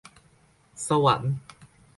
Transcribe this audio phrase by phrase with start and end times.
[0.87, 1.33] สวรรค์